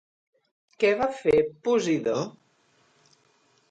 [0.85, 1.37] Què va fer
[1.69, 2.19] Posidó?